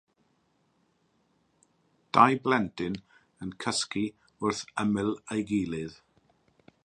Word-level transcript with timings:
Dau 2.17 2.33
blentyn 2.47 2.97
yn 3.47 3.51
cysgu 3.65 4.05
wrth 4.47 4.65
ymyl 4.85 5.11
ei 5.37 5.45
gilydd. 5.53 5.95